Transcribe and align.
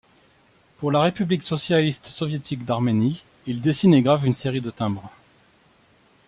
Pour 0.79 0.91
la 0.91 1.01
République 1.01 1.43
socialiste 1.43 2.07
soviétique 2.07 2.65
d’Arménie, 2.65 3.21
il 3.45 3.61
dessine 3.61 3.93
et 3.93 4.01
grave 4.01 4.25
une 4.25 4.33
série 4.33 4.59
de 4.59 4.71
timbres. 4.71 5.11